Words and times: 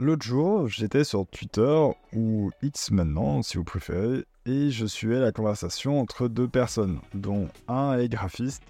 L'autre 0.00 0.24
jour, 0.24 0.68
j'étais 0.68 1.02
sur 1.02 1.26
Twitter, 1.26 1.76
ou 2.14 2.52
X 2.62 2.92
maintenant, 2.92 3.42
si 3.42 3.56
vous 3.56 3.64
préférez, 3.64 4.24
et 4.46 4.70
je 4.70 4.86
suivais 4.86 5.18
la 5.18 5.32
conversation 5.32 6.00
entre 6.00 6.28
deux 6.28 6.46
personnes, 6.46 7.00
dont 7.14 7.48
un 7.66 7.98
est 7.98 8.08
graphiste, 8.08 8.62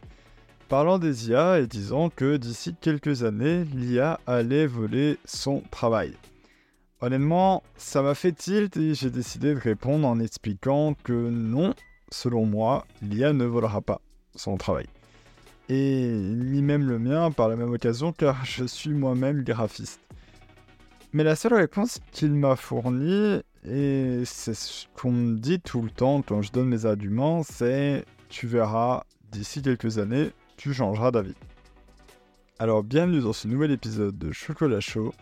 parlant 0.71 0.99
des 0.99 1.29
IA 1.29 1.59
et 1.59 1.67
disant 1.67 2.09
que 2.09 2.38
d'ici 2.38 2.75
quelques 2.80 3.25
années, 3.25 3.64
l'IA 3.64 4.21
allait 4.27 4.67
voler 4.67 5.19
son 5.27 5.62
travail. 5.71 6.14
Honnêtement, 7.03 7.63
ça 7.76 8.01
m'a 8.01 8.15
fait 8.15 8.33
tilt 8.33 8.79
et 8.79 8.95
j'ai 8.95 9.10
décidé 9.10 9.54
de 9.54 9.60
répondre 9.60 10.08
en 10.08 10.21
expliquant 10.21 10.95
que 11.04 11.13
non, 11.13 11.74
selon 12.10 12.47
moi, 12.47 12.87
l'IA 13.03 13.35
ne 13.35 13.45
volera 13.45 13.83
pas 13.83 14.01
son 14.35 14.56
travail. 14.56 14.87
Et 15.69 16.09
ni 16.10 16.62
même 16.62 16.88
le 16.88 16.98
mien 16.98 17.30
par 17.30 17.51
la 17.51 17.56
même 17.56 17.70
occasion 17.70 18.12
car 18.12 18.47
je 18.47 18.65
suis 18.65 18.95
moi-même 18.95 19.45
graphiste. 19.45 20.01
Mais 21.12 21.25
la 21.25 21.37
seule 21.37 21.55
réponse 21.55 22.01
qu'il 22.12 22.33
m'a 22.33 22.55
fournie, 22.55 23.41
et 23.65 24.23
c'est 24.27 24.55
ce 24.55 24.87
qu'on 24.95 25.11
me 25.11 25.39
dit 25.39 25.59
tout 25.59 25.80
le 25.80 25.91
temps 25.91 26.21
quand 26.21 26.43
je 26.43 26.53
donne 26.53 26.69
mes 26.69 26.85
arguments, 26.85 27.43
c'est 27.43 28.05
tu 28.29 28.47
verras, 28.47 29.05
d'ici 29.33 29.63
quelques 29.63 29.99
années, 29.99 30.30
tu 30.59 30.75
changeras 30.75 31.11
d'avis. 31.11 31.35
Alors 32.59 32.83
bienvenue 32.83 33.21
dans 33.21 33.33
ce 33.33 33.49
nouvel 33.49 33.71
épisode 33.71 34.19
de 34.19 34.33
Chocolat 34.33 34.80
Chaud, 34.80 35.15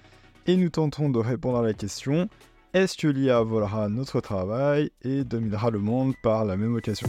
et 0.47 0.57
nous 0.57 0.71
tentons 0.71 1.09
de 1.09 1.21
répondre 1.21 1.59
à 1.59 1.63
la 1.63 1.75
question 1.75 2.29
est-ce 2.75 2.99
que 2.99 3.07
l'IA 3.07 3.41
volera 3.43 3.89
notre 3.89 4.21
travail 4.21 4.91
et 5.03 5.23
dominera 5.23 5.71
le 5.71 5.79
monde 5.79 6.15
par 6.23 6.45
la 6.45 6.57
même 6.57 6.75
occasion? 6.75 7.09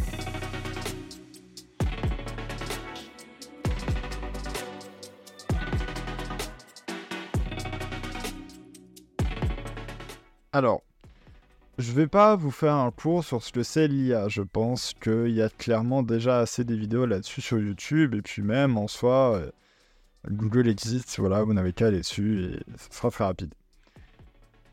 Alors, 10.58 10.82
je 11.78 11.92
vais 11.92 12.08
pas 12.08 12.36
vous 12.36 12.50
faire 12.50 12.74
un 12.74 12.90
cours 12.90 13.24
sur 13.24 13.44
ce 13.44 13.52
que 13.52 13.62
c'est 13.62 13.88
l'IA. 13.88 14.28
Je 14.28 14.42
pense 14.42 14.96
qu'il 15.00 15.30
y 15.30 15.44
a 15.44 15.50
clairement 15.50 16.02
déjà 16.02 16.40
assez 16.40 16.64
des 16.64 16.76
vidéos 16.76 17.06
là-dessus 17.06 17.42
sur 17.42 17.60
YouTube. 17.60 18.16
Et 18.16 18.24
puis 18.24 18.42
même 18.42 18.76
en 18.76 18.88
soi, 18.88 19.36
euh, 19.36 19.52
Google 20.32 20.68
existe. 20.68 21.20
Voilà, 21.20 21.44
vous 21.44 21.54
n'avez 21.54 21.74
qu'à 21.74 21.86
aller 21.86 22.00
dessus 22.00 22.44
et 22.44 22.60
ce 22.76 22.98
sera 22.98 23.12
très 23.12 23.26
rapide. 23.26 23.54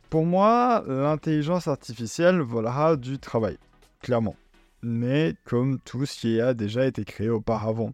Pour 0.08 0.24
moi, 0.24 0.82
l'intelligence 0.86 1.68
artificielle 1.68 2.40
volera 2.40 2.96
du 2.96 3.18
travail. 3.18 3.58
Clairement. 4.00 4.36
Mais 4.80 5.34
comme 5.44 5.80
tout 5.80 6.06
ce 6.06 6.18
qui 6.18 6.40
a 6.40 6.54
déjà 6.54 6.86
été 6.86 7.04
créé 7.04 7.28
auparavant. 7.28 7.92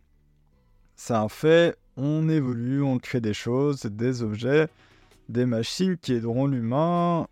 C'est 0.95 1.15
un 1.15 1.29
fait, 1.29 1.77
on 1.97 2.29
évolue, 2.29 2.85
on 2.85 3.01
crée 3.01 3.21
des 3.21 3.35
choses, 3.35 3.81
des 3.87 4.23
objets, 4.23 4.69
des 5.29 5.45
machines 5.45 5.97
qui 5.97 6.13
aideront 6.13 6.47
l'humain 6.47 7.27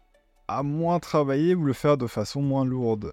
moins 0.62 0.98
travailler 0.98 1.54
ou 1.54 1.64
le 1.64 1.72
faire 1.72 1.96
de 1.96 2.06
façon 2.06 2.42
moins 2.42 2.64
lourde. 2.64 3.12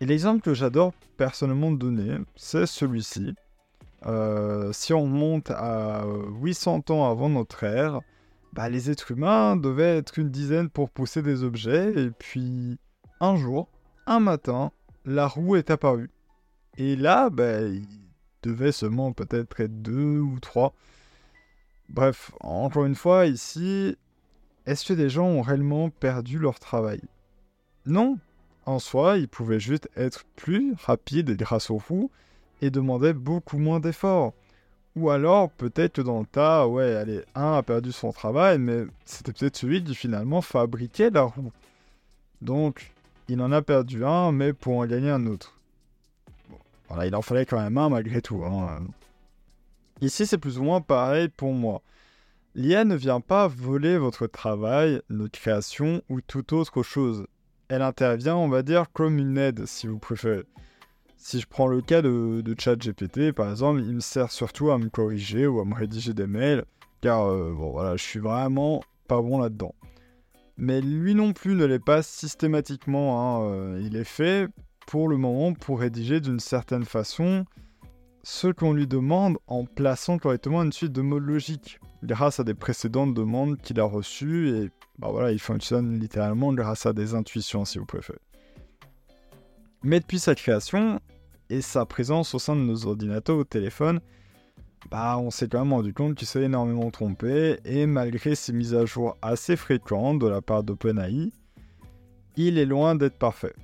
Et 0.00 0.06
l'exemple 0.06 0.42
que 0.42 0.54
j'adore 0.54 0.92
personnellement 1.16 1.70
donner, 1.70 2.16
c'est 2.34 2.66
celui-ci. 2.66 3.34
Euh, 4.06 4.72
si 4.72 4.92
on 4.92 5.06
monte 5.06 5.50
à 5.50 6.04
800 6.40 6.82
ans 6.90 7.08
avant 7.08 7.28
notre 7.28 7.62
ère, 7.62 8.00
bah, 8.52 8.68
les 8.68 8.90
êtres 8.90 9.12
humains 9.12 9.56
devaient 9.56 9.98
être 9.98 10.18
une 10.18 10.30
dizaine 10.30 10.68
pour 10.68 10.90
pousser 10.90 11.22
des 11.22 11.44
objets, 11.44 11.92
et 11.96 12.10
puis 12.10 12.78
un 13.20 13.36
jour, 13.36 13.68
un 14.06 14.20
matin, 14.20 14.72
la 15.04 15.26
roue 15.26 15.56
est 15.56 15.70
apparue. 15.70 16.10
Et 16.76 16.96
là, 16.96 17.30
bah, 17.30 17.60
il 17.60 17.86
devait 18.42 18.72
seulement 18.72 19.12
peut-être 19.12 19.60
être 19.60 19.82
deux 19.82 20.18
ou 20.18 20.40
trois. 20.40 20.74
Bref, 21.88 22.32
encore 22.40 22.86
une 22.86 22.94
fois, 22.94 23.26
ici, 23.26 23.96
est-ce 24.66 24.86
que 24.86 24.92
des 24.92 25.08
gens 25.08 25.26
ont 25.26 25.42
réellement 25.42 25.90
perdu 25.90 26.38
leur 26.38 26.58
travail? 26.60 27.00
Non. 27.86 28.18
En 28.64 28.78
soi, 28.78 29.18
ils 29.18 29.28
pouvaient 29.28 29.58
juste 29.58 29.88
être 29.96 30.24
plus 30.36 30.74
rapides 30.84 31.36
grâce 31.36 31.70
aux 31.70 31.78
roues 31.78 32.10
et 32.60 32.70
demandaient 32.70 33.12
beaucoup 33.12 33.58
moins 33.58 33.80
d'efforts. 33.80 34.34
Ou 34.94 35.10
alors, 35.10 35.50
peut-être 35.50 35.94
que 35.94 36.02
dans 36.02 36.20
le 36.20 36.26
tas, 36.26 36.68
ouais, 36.68 36.94
allez, 36.94 37.24
un 37.34 37.54
a 37.54 37.62
perdu 37.62 37.92
son 37.92 38.12
travail, 38.12 38.58
mais 38.58 38.84
c'était 39.04 39.32
peut-être 39.32 39.56
celui 39.56 39.82
qui 39.82 39.94
finalement 39.94 40.42
fabriquait 40.42 41.10
la 41.10 41.22
roue. 41.22 41.50
Donc, 42.40 42.92
il 43.28 43.40
en 43.40 43.50
a 43.52 43.62
perdu 43.62 44.04
un, 44.04 44.30
mais 44.32 44.52
pour 44.52 44.78
en 44.78 44.86
gagner 44.86 45.10
un 45.10 45.26
autre. 45.26 45.58
Bon, 46.50 46.58
voilà, 46.88 47.06
il 47.06 47.14
en 47.16 47.22
fallait 47.22 47.46
quand 47.46 47.58
même 47.58 47.78
un 47.78 47.88
malgré 47.88 48.20
tout. 48.20 48.44
Hein. 48.44 48.80
Ici, 50.02 50.26
c'est 50.26 50.38
plus 50.38 50.58
ou 50.58 50.64
moins 50.64 50.80
pareil 50.80 51.28
pour 51.28 51.52
moi. 51.52 51.80
L'IA 52.54 52.84
ne 52.84 52.94
vient 52.94 53.20
pas 53.20 53.48
voler 53.48 53.96
votre 53.96 54.26
travail, 54.26 55.00
notre 55.08 55.40
création 55.40 56.02
ou 56.10 56.20
toute 56.20 56.52
autre 56.52 56.82
chose. 56.82 57.26
Elle 57.68 57.80
intervient, 57.80 58.36
on 58.36 58.50
va 58.50 58.62
dire, 58.62 58.92
comme 58.92 59.16
une 59.16 59.38
aide, 59.38 59.64
si 59.64 59.86
vous 59.86 59.98
préférez. 59.98 60.44
Si 61.16 61.40
je 61.40 61.46
prends 61.46 61.66
le 61.66 61.80
cas 61.80 62.02
de, 62.02 62.54
ChatGPT, 62.58 63.32
par 63.32 63.50
exemple, 63.50 63.80
il 63.80 63.94
me 63.94 64.00
sert 64.00 64.30
surtout 64.30 64.70
à 64.70 64.76
me 64.76 64.90
corriger 64.90 65.46
ou 65.46 65.60
à 65.60 65.64
me 65.64 65.74
rédiger 65.74 66.12
des 66.12 66.26
mails, 66.26 66.66
car 67.00 67.26
euh, 67.26 67.54
bon 67.56 67.70
voilà, 67.70 67.96
je 67.96 68.02
suis 68.02 68.20
vraiment 68.20 68.82
pas 69.08 69.22
bon 69.22 69.38
là-dedans. 69.38 69.74
Mais 70.58 70.82
lui 70.82 71.14
non 71.14 71.32
plus 71.32 71.54
ne 71.54 71.64
l'est 71.64 71.78
pas 71.78 72.02
systématiquement. 72.02 73.18
Hein, 73.18 73.46
euh, 73.46 73.82
il 73.82 73.96
est 73.96 74.04
fait 74.04 74.48
pour 74.86 75.08
le 75.08 75.16
moment 75.16 75.54
pour 75.54 75.80
rédiger 75.80 76.20
d'une 76.20 76.40
certaine 76.40 76.84
façon 76.84 77.46
ce 78.24 78.48
qu'on 78.48 78.74
lui 78.74 78.86
demande 78.86 79.38
en 79.46 79.64
plaçant 79.64 80.18
correctement 80.18 80.62
une 80.62 80.72
suite 80.72 80.92
de 80.92 81.00
mots 81.00 81.18
logiques 81.18 81.80
grâce 82.02 82.40
à 82.40 82.44
des 82.44 82.54
précédentes 82.54 83.14
demandes 83.14 83.58
qu'il 83.60 83.80
a 83.80 83.84
reçues 83.84 84.48
et 84.56 84.70
bah 84.98 85.08
voilà, 85.10 85.32
il 85.32 85.38
fonctionne 85.38 85.98
littéralement 85.98 86.52
grâce 86.52 86.86
à 86.86 86.92
des 86.92 87.14
intuitions 87.14 87.64
si 87.64 87.78
vous 87.78 87.86
préférez. 87.86 88.18
Mais 89.82 90.00
depuis 90.00 90.18
sa 90.18 90.34
création 90.34 91.00
et 91.50 91.60
sa 91.60 91.86
présence 91.86 92.34
au 92.34 92.38
sein 92.38 92.54
de 92.54 92.60
nos 92.60 92.86
ordinateurs 92.86 93.38
ou 93.38 93.44
téléphones, 93.44 94.00
bah 94.90 95.18
on 95.18 95.30
s'est 95.30 95.48
quand 95.48 95.60
même 95.60 95.72
rendu 95.72 95.94
compte 95.94 96.16
qu'il 96.16 96.26
s'est 96.26 96.42
énormément 96.42 96.90
trompé 96.90 97.58
et 97.64 97.86
malgré 97.86 98.34
ses 98.34 98.52
mises 98.52 98.74
à 98.74 98.84
jour 98.84 99.16
assez 99.22 99.56
fréquentes 99.56 100.18
de 100.18 100.26
la 100.26 100.42
part 100.42 100.62
d'OpenAI, 100.62 101.32
il 102.36 102.58
est 102.58 102.66
loin 102.66 102.94
d'être 102.94 103.18
parfait. 103.18 103.54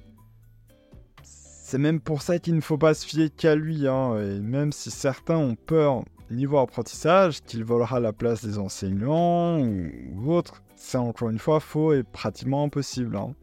C'est 1.22 1.78
même 1.78 2.00
pour 2.00 2.22
ça 2.22 2.38
qu'il 2.38 2.54
ne 2.54 2.60
faut 2.60 2.78
pas 2.78 2.94
se 2.94 3.06
fier 3.06 3.30
qu'à 3.30 3.54
lui, 3.54 3.86
hein, 3.86 4.18
et 4.18 4.40
même 4.40 4.72
si 4.72 4.90
certains 4.90 5.36
ont 5.36 5.54
peur 5.54 6.04
niveau 6.30 6.58
apprentissage, 6.58 7.40
qu'il 7.42 7.64
volera 7.64 8.00
la 8.00 8.12
place 8.12 8.44
des 8.44 8.58
enseignants 8.58 9.60
ou, 9.60 10.32
autre, 10.32 10.62
c'est 10.76 10.98
encore 10.98 11.30
une 11.30 11.38
fois 11.38 11.60
faux 11.60 11.92
et 11.92 12.02
pratiquement 12.02 12.64
impossible. 12.64 13.16
Hein. 13.16 13.34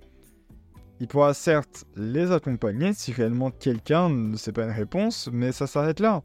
Il 1.00 1.08
pourra 1.08 1.34
certes 1.34 1.86
les 1.96 2.32
accompagner 2.32 2.94
si 2.94 3.12
réellement 3.12 3.52
quelqu'un 3.52 4.10
ne 4.10 4.38
sait 4.38 4.52
pas 4.52 4.64
une 4.64 4.72
réponse, 4.72 5.30
mais 5.32 5.52
ça 5.52 5.68
s'arrête 5.68 6.00
là. 6.00 6.24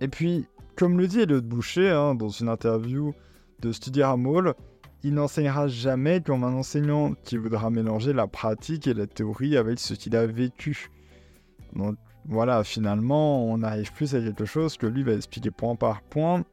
Et 0.00 0.08
puis, 0.08 0.46
comme 0.76 0.98
le 0.98 1.06
dit 1.06 1.20
Elliot 1.20 1.40
Boucher 1.40 1.90
hein, 1.90 2.14
dans 2.14 2.28
une 2.28 2.48
interview 2.48 3.14
de 3.60 3.72
Studiramol, 3.72 4.54
il 5.02 5.14
n'enseignera 5.14 5.68
jamais 5.68 6.20
comme 6.20 6.44
un 6.44 6.54
enseignant 6.54 7.14
qui 7.24 7.36
voudra 7.36 7.70
mélanger 7.70 8.12
la 8.12 8.26
pratique 8.26 8.86
et 8.86 8.94
la 8.94 9.06
théorie 9.06 9.56
avec 9.56 9.78
ce 9.78 9.94
qu'il 9.94 10.16
a 10.16 10.26
vécu. 10.26 10.90
Donc 11.74 11.96
voilà, 12.26 12.64
finalement, 12.64 13.44
on 13.44 13.62
arrive 13.62 13.92
plus 13.92 14.14
à 14.14 14.20
quelque 14.20 14.46
chose 14.46 14.76
que 14.76 14.86
lui 14.86 15.02
va 15.02 15.12
expliquer 15.12 15.50
point 15.50 15.76
par 15.76 16.00
point, 16.02 16.44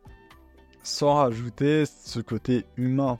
sans 0.83 1.15
rajouter 1.15 1.85
ce 1.85 2.19
côté 2.19 2.65
humain. 2.75 3.17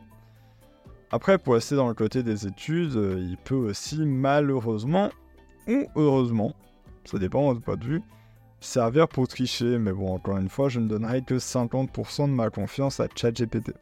Après, 1.12 1.38
pour 1.38 1.54
rester 1.54 1.76
dans 1.76 1.88
le 1.88 1.94
côté 1.94 2.24
des 2.24 2.48
études, 2.48 2.96
euh, 2.96 3.20
il 3.20 3.38
peut 3.38 3.56
aussi 3.56 4.06
malheureusement, 4.06 5.10
ou 5.68 5.86
heureusement, 5.96 6.54
ça 7.06 7.20
dépend 7.20 7.54
de 7.54 7.60
point 7.60 7.78
de 7.78 7.86
vue, 7.86 8.04
servir 8.60 9.08
pour 9.08 9.28
tricher. 9.28 9.78
Mais 9.78 9.92
bon, 9.92 10.14
encore 10.14 10.38
une 10.38 10.50
fois, 10.50 10.70
je 10.70 10.80
ne 10.80 10.88
donnerai 10.88 11.22
que 11.22 11.36
50% 11.36 12.28
de 12.28 12.34
ma 12.34 12.50
confiance 12.50 13.00
à 13.00 13.08
ChatGPT. 13.14 13.74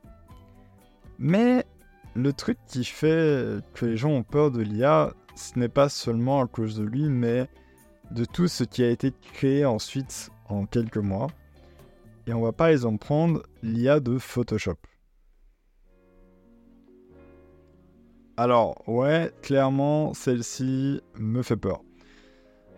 Mais 1.17 1.65
le 2.15 2.33
truc 2.33 2.57
qui 2.67 2.83
fait 2.83 3.61
que 3.73 3.85
les 3.85 3.97
gens 3.97 4.11
ont 4.11 4.23
peur 4.23 4.51
de 4.51 4.61
l'IA, 4.61 5.13
ce 5.35 5.57
n'est 5.57 5.69
pas 5.69 5.89
seulement 5.89 6.41
à 6.41 6.47
cause 6.47 6.77
de 6.77 6.83
lui, 6.83 7.09
mais 7.09 7.47
de 8.11 8.25
tout 8.25 8.47
ce 8.47 8.63
qui 8.63 8.83
a 8.83 8.89
été 8.89 9.13
créé 9.33 9.65
ensuite 9.65 10.29
en 10.47 10.65
quelques 10.65 10.97
mois. 10.97 11.27
Et 12.27 12.33
on 12.33 12.41
va 12.41 12.51
par 12.51 12.67
exemple 12.67 12.99
prendre 12.99 13.43
l'IA 13.63 13.99
de 13.99 14.17
Photoshop. 14.17 14.77
Alors, 18.37 18.87
ouais, 18.87 19.31
clairement, 19.41 20.13
celle-ci 20.13 21.01
me 21.17 21.41
fait 21.41 21.57
peur. 21.57 21.81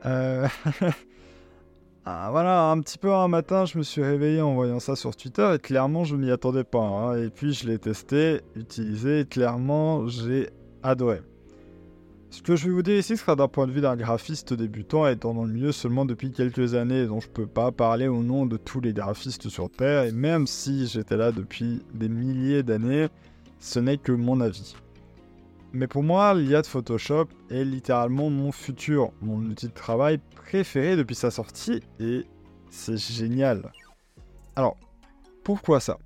Euh, 0.07 0.48
ah, 2.06 2.30
voilà, 2.31 2.72
un 2.72 2.80
petit 2.80 2.98
peu 2.98 3.13
un 3.13 3.28
matin, 3.28 3.66
je 3.66 3.78
me 3.78 3.83
suis 3.83 4.01
réveillé 4.01 4.42
en 4.42 4.56
voyant 4.56 4.80
ça 4.80 4.95
sur 4.95 5.16
Twitter 5.16 5.54
et 5.54 5.60
clairement, 5.60 6.04
je 6.04 6.16
m'y 6.16 6.31
attendais 6.31 6.63
pas. 6.63 6.80
Hein. 6.80 7.24
Et 7.24 7.30
puis, 7.30 7.54
je 7.54 7.68
l'ai 7.68 7.78
testé, 7.78 8.42
utilisé 8.56 9.19
et 9.19 9.25
clairement, 9.25 10.07
j'ai 10.07 10.50
adoré. 10.81 11.22
Ce 12.31 12.42
que 12.42 12.56
je 12.56 12.68
vais 12.68 12.72
vous 12.72 12.81
dire 12.81 12.98
ici 12.98 13.18
sera 13.18 13.36
d'un 13.36 13.50
point 13.50 13.68
de 13.68 13.74
vue 13.74 13.81
d'un 13.81 13.98
graphiste 13.98 14.54
débutant 14.54 15.06
étant 15.06 15.33
dans 15.33 15.44
le 15.44 15.51
milieu 15.51 15.74
seulement 15.74 16.06
depuis 16.06 16.31
quelques 16.31 16.75
années, 16.75 17.06
dont 17.06 17.19
je 17.19 17.28
peux 17.28 17.45
pas 17.45 17.74
parler 17.74 18.07
au 18.07 18.24
nom 18.24 18.45
de 18.45 18.56
tous 18.56 18.80
les 18.80 18.94
graphistes 18.94 19.50
sur 19.50 19.69
Terre, 19.69 20.06
et 20.06 20.13
même 20.13 20.48
si 20.48 20.88
j'étais 20.88 21.18
là 21.18 21.33
depuis 21.33 21.83
des 21.94 22.07
milliers 22.07 22.63
d'années, 22.63 23.10
ce 23.60 23.80
n'est 23.80 23.98
que 23.98 24.13
mon 24.13 24.39
avis. 24.39 24.75
Mais 25.74 25.88
pour 25.88 26.04
moi, 26.04 26.33
l'IA 26.33 26.62
de 26.62 26.68
Photoshop 26.68 27.28
est 27.50 27.66
littéralement 27.66 28.30
mon 28.30 28.54
futur, 28.54 29.12
mon 29.22 29.39
outil 29.39 29.68
de 29.68 29.74
travail 29.74 30.18
préféré 30.33 30.95
depuis 30.95 31.16
sa 31.16 31.31
sortie 31.31 31.81
et 32.00 32.24
c'est 32.69 32.98
génial. 32.98 33.74
Alors, 34.56 34.78
pourquoi 35.44 35.81
ça? 35.81 35.98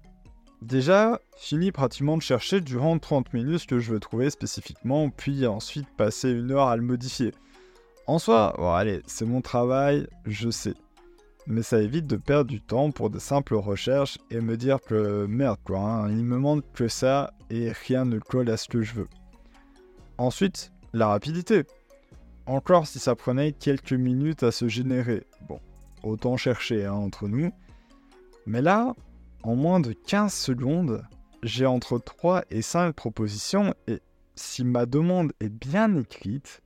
Déjà, 0.66 1.22
fini 1.38 1.72
pratiquement 1.72 2.18
de 2.18 2.24
chercher 2.24 2.60
durant 2.60 2.98
30 2.98 3.34
minutes 3.36 3.60
ce 3.60 3.68
que 3.68 3.78
je 3.78 3.94
veux 3.94 4.00
trouver 4.00 4.32
spécifiquement, 4.32 5.12
puis 5.12 5.46
ensuite 5.46 5.88
passer 5.96 6.32
une 6.32 6.50
heure 6.50 6.70
à 6.70 6.76
le 6.76 6.82
modifier. 6.82 7.36
En 8.08 8.18
soi, 8.18 8.56
bon 8.58 8.74
allez, 8.74 9.04
c'est 9.06 9.28
mon 9.28 9.42
travail, 9.42 10.08
je 10.26 10.50
sais. 10.50 10.74
Mais 11.46 11.62
ça 11.62 11.80
évite 11.80 12.08
de 12.08 12.16
perdre 12.16 12.50
du 12.50 12.62
temps 12.62 12.90
pour 12.90 13.12
de 13.12 13.20
simples 13.20 13.54
recherches 13.54 14.18
et 14.32 14.42
me 14.42 14.58
dire 14.58 14.82
que 14.82 15.28
merde 15.28 15.60
quoi, 15.64 15.82
hein, 15.82 16.10
il 16.10 16.26
me 16.26 16.40
manque 16.40 16.64
que 16.74 16.88
ça 16.88 17.32
et 17.52 17.72
rien 17.72 18.04
ne 18.04 18.18
colle 18.18 18.50
à 18.50 18.58
ce 18.58 18.68
que 18.68 18.82
je 18.82 18.96
veux. 18.96 19.10
Ensuite, 20.18 20.72
la 20.94 21.10
rapidité. 21.10 21.66
Encore 22.48 22.88
si 22.88 22.98
ça 22.98 23.14
prenait 23.14 23.52
quelques 23.52 23.94
minutes 23.94 24.42
à 24.42 24.52
se 24.52 24.68
générer. 24.68 25.28
Bon, 25.48 25.60
autant 26.02 26.38
chercher 26.38 26.86
hein, 26.86 26.94
entre 26.94 27.28
nous. 27.28 27.52
Mais 28.48 28.64
là, 28.64 28.96
en 29.46 29.56
moins 29.56 29.80
de 29.80 29.94
15 29.94 30.34
secondes, 30.34 31.04
j'ai 31.44 31.68
entre 31.68 32.00
3 32.00 32.46
et 32.50 32.64
5 32.64 32.96
propositions 32.96 33.76
et 33.88 34.02
si 34.34 34.64
ma 34.64 34.88
demande 34.88 35.34
est 35.40 35.50
bien 35.50 35.96
écrite, 35.96 36.64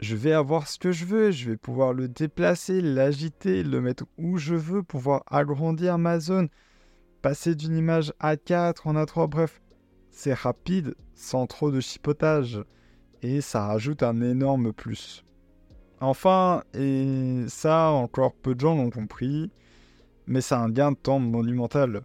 je 0.00 0.16
vais 0.16 0.32
avoir 0.32 0.66
ce 0.66 0.80
que 0.80 0.90
je 0.90 1.04
veux, 1.04 1.30
je 1.30 1.50
vais 1.50 1.56
pouvoir 1.56 1.92
le 1.92 2.08
déplacer, 2.08 2.80
l'agiter, 2.80 3.62
le 3.62 3.80
mettre 3.80 4.04
où 4.18 4.36
je 4.36 4.56
veux, 4.56 4.82
pouvoir 4.82 5.22
agrandir 5.30 5.96
ma 5.96 6.18
zone, 6.18 6.48
passer 7.22 7.54
d'une 7.54 7.76
image 7.76 8.12
A4 8.20 8.80
en 8.86 8.94
A3, 8.94 9.28
bref, 9.28 9.62
c'est 10.10 10.34
rapide 10.34 10.96
sans 11.14 11.46
trop 11.46 11.70
de 11.70 11.78
chipotage 11.78 12.60
et 13.22 13.40
ça 13.40 13.64
rajoute 13.68 14.02
un 14.02 14.20
énorme 14.22 14.72
plus. 14.72 15.24
Enfin, 16.00 16.64
et 16.74 17.44
ça 17.46 17.90
encore 17.90 18.34
peu 18.34 18.56
de 18.56 18.60
gens 18.60 18.74
l'ont 18.74 18.90
compris, 18.90 19.52
mais 20.26 20.40
c'est 20.40 20.56
un 20.56 20.68
gain 20.68 20.90
de 20.92 20.96
temps 20.96 21.20
monumental. 21.20 22.02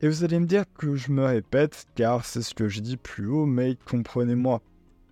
Et 0.00 0.08
vous 0.08 0.24
allez 0.24 0.38
me 0.38 0.46
dire 0.46 0.64
que 0.76 0.96
je 0.96 1.12
me 1.12 1.24
répète, 1.24 1.86
car 1.94 2.24
c'est 2.24 2.42
ce 2.42 2.54
que 2.54 2.68
je 2.68 2.80
dis 2.80 2.96
plus 2.96 3.26
haut, 3.26 3.46
mais 3.46 3.76
comprenez-moi. 3.88 4.60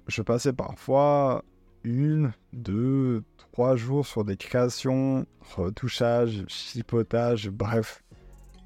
Je 0.08 0.22
passais 0.22 0.52
parfois 0.52 1.44
une, 1.84 2.32
deux, 2.52 3.22
trois 3.36 3.76
jours 3.76 4.06
sur 4.06 4.24
des 4.24 4.36
créations, 4.36 5.26
retouchages, 5.56 6.44
chipotages, 6.48 7.48
bref. 7.48 8.02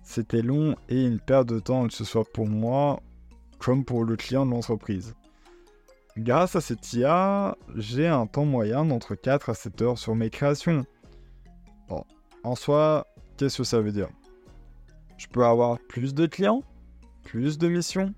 C'était 0.03 0.43
long 0.43 0.77
et 0.89 1.05
une 1.05 1.21
perte 1.21 1.49
de 1.49 1.59
temps, 1.59 1.87
que 1.87 1.95
ce 1.95 2.05
soit 2.05 2.25
pour 2.25 2.47
moi 2.47 3.01
comme 3.59 3.85
pour 3.85 4.05
le 4.05 4.17
client 4.17 4.47
de 4.47 4.51
l'entreprise. 4.51 5.15
Grâce 6.17 6.57
à 6.57 6.61
cette 6.61 6.93
IA, 6.93 7.57
j'ai 7.75 8.07
un 8.07 8.27
temps 8.27 8.45
moyen 8.45 8.85
d'entre 8.85 9.15
4 9.15 9.51
à 9.51 9.55
7 9.55 9.83
heures 9.83 9.99
sur 9.99 10.15
mes 10.15 10.31
créations. 10.31 10.87
Bon, 11.89 12.05
en 12.43 12.55
soi, 12.55 13.07
qu'est-ce 13.37 13.59
que 13.59 13.65
ça 13.65 13.81
veut 13.81 13.93
dire? 13.93 14.09
Je 15.19 15.27
peux 15.27 15.45
avoir 15.45 15.79
plus 15.79 16.15
de 16.15 16.27
clients, 16.27 16.63
plus 17.25 17.59
de 17.59 17.69
missions, 17.69 18.15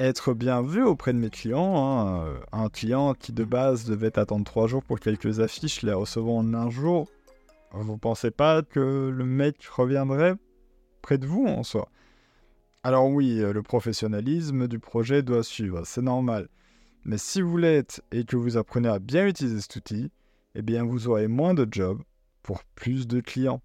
être 0.00 0.32
bien 0.32 0.62
vu 0.62 0.84
auprès 0.84 1.12
de 1.12 1.18
mes 1.18 1.30
clients. 1.30 1.76
Hein. 1.76 2.24
Euh, 2.24 2.38
un 2.52 2.68
client 2.68 3.14
qui 3.14 3.32
de 3.32 3.44
base 3.44 3.84
devait 3.84 4.18
attendre 4.18 4.44
3 4.44 4.68
jours 4.68 4.84
pour 4.84 5.00
quelques 5.00 5.40
affiches, 5.40 5.82
les 5.82 5.92
recevant 5.92 6.38
en 6.38 6.54
un 6.54 6.70
jour. 6.70 7.08
Vous 7.72 7.98
pensez 7.98 8.30
pas 8.30 8.62
que 8.62 9.12
le 9.14 9.24
mec 9.24 9.64
reviendrait 9.66 10.34
près 11.02 11.18
de 11.18 11.26
vous 11.26 11.46
en 11.46 11.62
soi? 11.62 11.88
Alors 12.82 13.08
oui, 13.08 13.40
euh, 13.40 13.52
le 13.52 13.62
professionnalisme 13.62 14.68
du 14.68 14.78
projet 14.78 15.22
doit 15.22 15.42
suivre, 15.42 15.82
c'est 15.84 16.02
normal. 16.02 16.48
Mais 17.04 17.18
si 17.18 17.42
vous 17.42 17.56
l'êtes 17.56 18.02
et 18.12 18.24
que 18.24 18.36
vous 18.36 18.56
apprenez 18.56 18.88
à 18.88 18.98
bien 18.98 19.26
utiliser 19.26 19.60
cet 19.60 19.76
outil, 19.76 20.10
eh 20.54 20.62
bien 20.62 20.84
vous 20.84 21.08
aurez 21.08 21.26
moins 21.26 21.54
de 21.54 21.66
jobs 21.70 22.00
pour 22.42 22.62
plus 22.74 23.06
de 23.06 23.20
clients. 23.20 23.60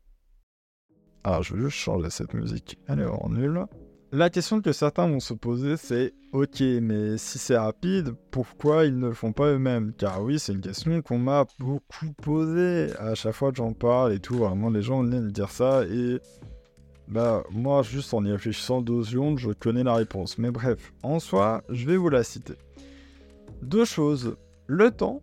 Alors 1.23 1.43
je 1.43 1.55
vais 1.55 1.61
juste 1.61 1.77
changer 1.77 2.09
cette 2.09 2.33
musique, 2.33 2.77
en 2.89 3.29
nulle. 3.29 3.65
La 4.11 4.29
question 4.29 4.61
que 4.61 4.71
certains 4.73 5.07
vont 5.07 5.19
se 5.19 5.33
poser, 5.33 5.75
c'est 5.75 6.13
ok, 6.33 6.61
mais 6.81 7.17
si 7.17 7.39
c'est 7.39 7.57
rapide, 7.57 8.13
pourquoi 8.29 8.85
ils 8.85 8.95
ne 8.95 9.07
le 9.07 9.13
font 9.13 9.31
pas 9.31 9.47
eux-mêmes? 9.47 9.91
Car 9.97 10.21
oui, 10.21 10.37
c'est 10.37 10.53
une 10.53 10.61
question 10.61 11.01
qu'on 11.01 11.17
m'a 11.17 11.45
beaucoup 11.57 12.11
posée 12.21 12.95
à 12.99 13.15
chaque 13.15 13.33
fois 13.33 13.51
que 13.51 13.57
j'en 13.57 13.73
parle 13.73 14.13
et 14.13 14.19
tout. 14.19 14.35
Vraiment, 14.35 14.69
les 14.69 14.83
gens 14.83 15.01
viennent 15.01 15.25
me 15.25 15.31
dire 15.31 15.49
ça 15.49 15.83
et 15.85 16.19
bah 17.07 17.43
moi, 17.51 17.81
juste 17.81 18.13
en 18.13 18.23
y 18.23 18.31
réfléchissant 18.31 18.81
deux 18.81 19.03
secondes, 19.03 19.39
je 19.39 19.49
connais 19.51 19.83
la 19.83 19.95
réponse. 19.95 20.37
Mais 20.37 20.51
bref, 20.51 20.93
en 21.01 21.19
soi, 21.19 21.63
je 21.69 21.87
vais 21.87 21.97
vous 21.97 22.09
la 22.09 22.23
citer. 22.23 22.53
Deux 23.63 23.85
choses 23.85 24.35
le 24.67 24.91
temps 24.91 25.21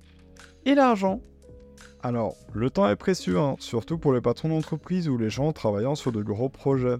et 0.64 0.74
l'argent. 0.74 1.20
Alors, 2.02 2.34
le 2.54 2.70
temps 2.70 2.88
est 2.88 2.96
précieux, 2.96 3.38
hein, 3.38 3.56
surtout 3.58 3.98
pour 3.98 4.12
les 4.12 4.20
patrons 4.20 4.48
d'entreprise 4.48 5.08
ou 5.08 5.18
les 5.18 5.30
gens 5.30 5.52
travaillant 5.52 5.94
sur 5.94 6.12
de 6.12 6.22
gros 6.22 6.48
projets 6.48 6.96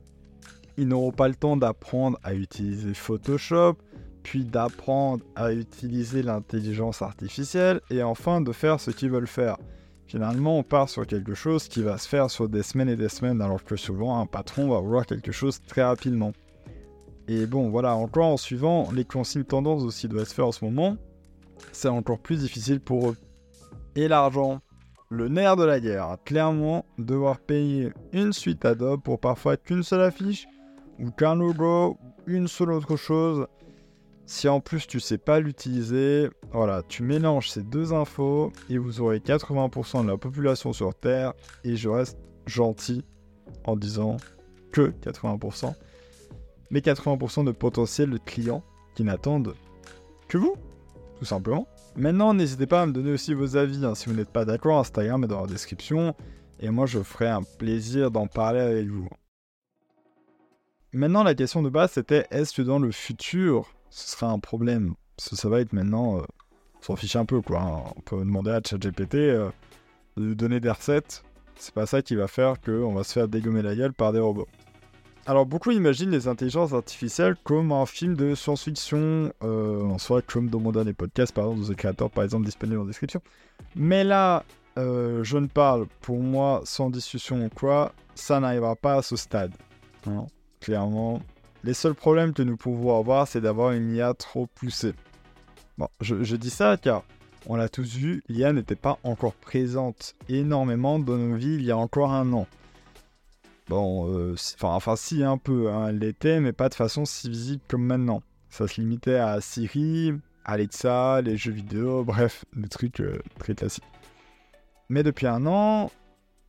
ils 0.81 0.89
n'auront 0.89 1.13
pas 1.13 1.29
le 1.29 1.35
temps 1.35 1.59
d'apprendre 1.59 2.19
à 2.23 2.33
utiliser 2.33 2.95
Photoshop, 2.95 3.77
puis 4.23 4.47
d'apprendre 4.47 5.23
à 5.37 5.53
utiliser 5.53 6.23
l'intelligence 6.23 7.03
artificielle, 7.03 7.83
et 7.91 8.03
enfin 8.03 8.41
de 8.41 8.51
faire 8.51 8.81
ce 8.81 8.91
qu'ils 8.91 9.11
veulent 9.11 9.27
faire. 9.27 9.59
Finalement, 10.07 10.59
on 10.59 10.63
part 10.63 10.89
sur 10.89 11.07
quelque 11.07 11.35
chose 11.35 11.69
qui 11.69 11.83
va 11.83 11.99
se 11.99 12.09
faire 12.09 12.31
sur 12.31 12.49
des 12.49 12.63
semaines 12.63 12.89
et 12.89 12.97
des 12.97 13.11
semaines, 13.11 13.43
alors 13.43 13.63
que 13.63 13.77
souvent 13.77 14.21
un 14.21 14.27
patron 14.27 14.71
va 14.71 14.81
vouloir 14.81 15.05
quelque 15.05 15.33
chose 15.33 15.61
très 15.67 15.83
rapidement. 15.83 16.33
Et 17.29 17.45
bon, 17.45 17.69
voilà, 17.69 17.95
encore 17.95 18.27
en 18.27 18.37
suivant 18.39 18.91
les 18.91 19.05
consignes 19.05 19.45
tendances 19.45 19.83
aussi 19.83 20.09
doivent 20.09 20.27
se 20.27 20.35
faire 20.35 20.47
en 20.47 20.53
ce 20.53 20.65
moment, 20.65 20.97
c'est 21.73 21.89
encore 21.89 22.19
plus 22.19 22.39
difficile 22.39 22.81
pour 22.81 23.11
eux. 23.11 23.17
Et 23.97 24.09
l'argent, 24.09 24.61
le 25.11 25.27
nerf 25.27 25.57
de 25.57 25.65
la 25.65 25.81
guerre, 25.81 26.19
clairement, 26.25 26.87
devoir 26.97 27.41
payer 27.41 27.93
une 28.13 28.33
suite 28.33 28.65
Adobe 28.65 29.03
pour 29.03 29.19
parfois 29.19 29.57
qu'une 29.57 29.83
seule 29.83 30.03
affiche, 30.03 30.47
ou 31.01 31.11
qu'un 31.11 31.35
logo, 31.35 31.99
une 32.27 32.47
seule 32.47 32.71
autre 32.71 32.95
chose. 32.95 33.47
Si 34.27 34.49
en 34.49 34.61
plus 34.61 34.87
tu 34.87 35.01
sais 35.01 35.19
pas 35.19 35.41
l'utiliser, 35.41 36.31
voilà, 36.53 36.85
tu 36.89 37.03
mélanges 37.03 37.51
ces 37.51 37.63
deux 37.63 37.93
infos 37.93 38.53
et 38.69 38.79
vous 38.79 39.01
aurez 39.01 39.19
80% 39.19 40.05
de 40.05 40.11
la 40.11 40.17
population 40.17 40.73
sur 40.73 40.95
Terre 40.95 41.33
et 41.65 41.75
je 41.75 41.89
reste 41.89 42.19
gentil 42.47 43.05
en 43.65 43.75
disant 43.75 44.17
que 44.71 44.93
80%, 45.03 45.75
mais 46.71 46.79
80% 46.79 47.45
de 47.45 47.51
potentiel 47.51 48.11
de 48.11 48.19
clients 48.19 48.63
qui 48.95 49.03
n'attendent 49.03 49.55
que 50.29 50.39
vous, 50.39 50.55
tout 51.21 51.27
simplement. 51.27 51.69
Maintenant, 51.97 52.33
n'hésitez 52.33 52.67
pas 52.67 52.81
à 52.81 52.87
me 52.87 52.93
donner 52.93 53.13
aussi 53.13 53.35
vos 53.35 53.55
avis. 53.55 53.85
Hein. 53.85 53.95
Si 53.95 54.09
vous 54.09 54.15
n'êtes 54.15 54.31
pas 54.31 54.47
d'accord, 54.47 54.79
Instagram 54.79 55.23
est 55.23 55.29
dans 55.29 55.43
la 55.43 55.47
description. 55.47 56.17
Et 56.61 56.71
moi, 56.71 56.87
je 56.87 57.03
ferai 57.03 57.29
un 57.29 57.43
plaisir 57.59 58.11
d'en 58.11 58.27
parler 58.27 58.61
avec 58.61 58.89
vous. 58.89 59.07
Maintenant, 60.95 61.23
la 61.23 61.35
question 61.35 61.63
de 61.63 61.69
base, 61.69 61.93
c'était 61.93 62.27
est-ce 62.31 62.55
que 62.55 62.63
dans 62.63 62.79
le 62.79 62.91
futur, 62.91 63.69
ce 63.91 64.17
sera 64.17 64.31
un 64.31 64.39
problème? 64.39 64.95
Parce 65.15 65.29
que 65.29 65.37
ça 65.37 65.51
va 65.51 65.61
être 65.61 65.75
maintenant, 65.75 66.17
euh, 66.17 66.23
on 66.79 66.83
s'en 66.83 66.97
fiche 66.97 67.17
un 67.17 67.27
peu, 67.27 67.43
quoi. 67.43 67.61
Hein. 67.61 67.93
On 67.97 68.01
peut 68.01 68.19
demander 68.19 68.53
à 68.53 68.63
ChatGPT 68.67 69.17
euh, 69.17 69.51
de 70.17 70.23
nous 70.23 70.35
donner 70.35 70.59
des 70.59 70.71
recettes. 70.71 71.23
C'est 71.57 71.75
pas 71.75 71.85
ça 71.85 72.01
qui 72.01 72.17
va 72.17 72.29
faire 72.29 72.59
qu'on 72.63 72.95
va 72.95 73.05
se 73.05 73.13
faire 73.13 73.29
dégommer 73.29 73.61
la 73.61 73.77
gueule 73.77 73.93
par 73.93 74.15
des 74.15 74.21
robots. 74.21 74.49
Alors, 75.27 75.47
beaucoup 75.47 75.71
imaginent 75.71 76.11
les 76.11 76.29
intelligences 76.29 76.73
artificielles 76.73 77.37
comme 77.45 77.73
un 77.73 77.87
film 77.87 78.15
de 78.15 78.35
science-fiction, 78.35 79.33
euh, 79.43 79.83
en 79.83 79.99
soi, 79.99 80.23
comme 80.23 80.49
dans 80.49 80.61
mon 80.61 80.73
dernier 80.73 80.93
podcast, 80.93 81.33
par 81.33 81.51
exemple, 81.51 81.69
de 81.69 81.75
The 81.75 82.09
par 82.09 82.25
exemple, 82.25 82.47
disponible 82.47 82.81
en 82.81 82.85
description. 82.85 83.21
Mais 83.77 84.03
là, 84.03 84.45
je 84.77 85.37
ne 85.37 85.47
parle 85.47 85.87
pour 86.01 86.19
moi 86.21 86.63
sans 86.65 86.89
discussion 86.89 87.45
ou 87.45 87.51
quoi, 87.51 87.93
ça 88.15 88.41
n'arrivera 88.41 88.77
pas 88.77 88.95
à 88.95 89.03
ce 89.03 89.17
stade. 89.17 89.53
Hein 90.07 90.27
clairement. 90.61 91.21
Les 91.65 91.75
seuls 91.75 91.95
problèmes 91.95 92.33
que 92.33 92.43
nous 92.43 92.57
pouvons 92.57 92.99
avoir, 92.99 93.27
c'est 93.27 93.41
d'avoir 93.41 93.73
une 93.73 93.95
IA 93.95 94.15
trop 94.15 94.47
poussée. 94.47 94.95
Bon, 95.79 95.89
je, 96.01 96.37
dis 96.37 96.51
ça 96.51 96.77
car 96.77 97.05
on 97.47 97.57
l'a 97.57 97.69
tous 97.69 97.95
vu, 97.95 98.23
l'IA 98.29 98.53
n'était 98.53 98.77
pas 98.77 98.99
encore 99.03 99.35
présente 99.35 100.15
énormément 100.29 100.99
dans 100.99 101.17
nos 101.17 101.37
vies 101.37 101.55
il 101.55 101.65
y 101.65 101.71
a 101.71 101.77
encore 101.77 102.13
un 102.13 102.33
an. 102.33 102.47
Bon, 103.71 104.13
euh, 104.13 104.35
enfin, 104.63 104.97
si 104.97 105.23
un 105.23 105.39
peu, 105.39 105.71
hein, 105.71 105.91
elle 105.91 106.01
l'était, 106.01 106.41
mais 106.41 106.53
pas 106.53 106.69
de 106.69 106.75
façon 106.75 107.05
si 107.05 107.31
visible 107.31 107.63
comme 107.69 107.85
maintenant. 107.85 108.21
Ça 108.49 108.67
se 108.67 108.81
limitait 108.81 109.15
à 109.15 109.41
Siri, 109.41 110.13
Alexa, 110.45 111.23
les 111.23 111.37
jeux 111.37 111.53
vidéo, 111.53 112.03
bref, 112.03 112.45
des 112.57 112.67
trucs 112.67 112.99
euh, 112.99 113.21
très 113.39 113.55
classiques. 113.55 113.85
Mais 114.89 115.05
depuis 115.05 115.29
un 115.29 115.47
an, 115.47 115.93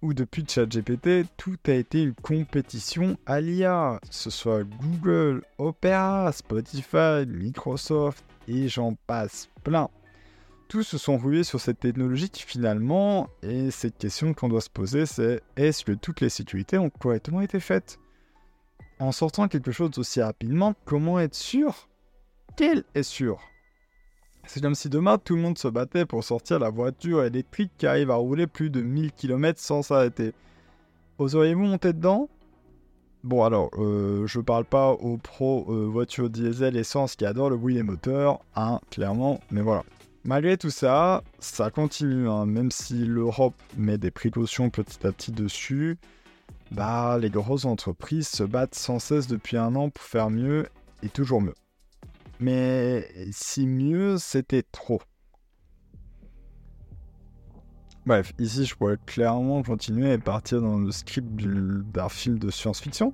ou 0.02 0.16
depuis 0.16 0.44
ChatGPT, 0.48 1.28
tout 1.38 1.58
a 1.68 1.74
été 1.74 2.02
une 2.02 2.16
compétition 2.16 3.16
à 3.28 3.40
l'IA, 3.40 4.00
que 4.02 4.16
ce 4.16 4.32
soit 4.32 4.64
Google, 4.64 5.44
Opera, 5.60 6.32
Spotify, 6.32 7.28
Microsoft 7.28 8.26
et 8.48 8.68
j'en 8.68 8.96
passe 9.06 9.48
plein. 9.64 9.92
Tous 10.72 10.84
se 10.84 10.98
sont 10.98 11.18
rués 11.18 11.44
sur 11.44 11.60
cette 11.60 11.82
technologie 11.82 12.30
qui 12.30 12.44
finalement, 12.44 13.28
et 13.44 13.72
cette 13.72 13.98
question 13.98 14.34
qu'on 14.34 14.48
doit 14.48 14.62
se 14.62 14.70
poser, 14.70 15.06
c'est 15.06 15.42
est-ce 15.58 15.84
que 15.84 15.92
toutes 15.92 16.22
les 16.22 16.30
sécurités 16.30 16.78
ont 16.78 16.90
correctement 16.90 17.42
été 17.42 17.60
faites? 17.60 18.00
En 18.98 19.12
sortant 19.12 19.50
quelque 19.50 19.74
chose 19.74 19.92
aussi 19.98 20.22
rapidement, 20.22 20.74
comment 20.86 21.20
être 21.20 21.36
sûr? 21.36 21.90
Quel 22.56 22.86
est 22.96 23.04
sûr? 23.04 23.42
C'est 24.48 24.62
comme 24.62 24.76
si 24.76 24.88
demain 24.88 25.18
tout 25.18 25.36
le 25.36 25.42
monde 25.42 25.58
se 25.58 25.68
battait 25.68 26.06
pour 26.06 26.24
sortir 26.24 26.58
la 26.58 26.70
voiture 26.70 27.26
électrique 27.26 27.74
qui 27.78 27.86
arrive 27.86 28.10
à 28.10 28.16
rouler 28.16 28.48
plus 28.48 28.70
de 28.70 28.80
1000 28.80 29.12
km 29.12 29.60
sans 29.60 29.82
s'arrêter. 29.82 30.32
Oseriez-vous 31.18 31.66
monter 31.66 31.92
dedans? 31.92 32.30
Bon 33.26 33.44
alors, 33.44 33.72
euh, 33.78 34.26
je 34.26 34.40
parle 34.40 34.64
pas 34.64 34.92
aux 34.92 35.18
pros 35.18 35.66
euh, 35.68 35.86
voitures 35.88 36.30
diesel 36.30 36.78
essence 36.78 37.18
qui 37.18 37.26
adorent 37.26 37.50
le 37.50 37.58
bruit 37.58 37.76
des 37.76 37.84
moteurs, 37.84 38.40
hein, 38.56 38.80
clairement, 38.90 39.42
mais 39.52 39.62
voilà. 39.62 39.84
Malgré 40.24 40.56
tout 40.56 40.70
ça, 40.70 41.24
ça 41.40 41.72
continue, 41.72 42.30
hein, 42.30 42.46
même 42.46 42.70
si 42.70 43.06
l'Europe 43.06 43.56
met 43.76 43.98
des 43.98 44.12
précautions 44.12 44.70
petit 44.70 45.06
à 45.08 45.12
petit 45.12 45.32
dessus, 45.32 45.98
bah 46.70 47.18
les 47.20 47.32
grosses 47.32 47.66
entreprises 47.66 48.28
se 48.28 48.44
battent 48.44 48.76
sans 48.76 49.00
cesse 49.00 49.26
depuis 49.28 49.58
un 49.58 49.76
an 49.76 49.90
pour 49.90 50.04
faire 50.04 50.30
mieux 50.30 50.68
et 51.02 51.10
toujours 51.10 51.42
mieux. 51.42 51.56
Mais 52.40 53.10
si 53.32 53.66
mieux, 53.66 54.18
c'était 54.20 54.64
trop. 54.64 55.02
Bref, 58.06 58.34
ici 58.40 58.66
je 58.66 58.76
pourrais 58.76 58.98
clairement 59.06 59.64
continuer 59.64 60.14
et 60.14 60.18
partir 60.20 60.62
dans 60.62 60.78
le 60.78 60.92
script 60.92 61.30
d'un 61.36 62.10
film 62.10 62.38
de 62.38 62.50
science-fiction. 62.52 63.14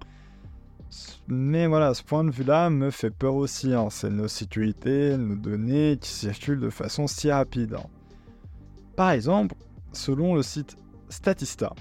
Mais 1.28 1.68
voilà, 1.68 1.94
ce 1.94 2.04
point 2.04 2.24
de 2.24 2.32
vue-là 2.32 2.70
me 2.70 2.90
fait 2.90 3.10
peur 3.10 3.36
aussi. 3.36 3.74
Hein. 3.74 3.88
C'est 3.90 4.10
nos 4.10 4.28
sécurités, 4.28 5.18
nos 5.18 5.36
données 5.36 5.98
qui 6.00 6.10
circulent 6.10 6.60
de 6.60 6.70
façon 6.70 7.08
si 7.08 7.32
rapide. 7.32 7.76
Hein. 7.76 7.88
Par 8.96 9.12
exemple, 9.12 9.56
selon 9.92 10.36
le 10.36 10.44
site 10.44 10.78
Statista, 11.10 11.74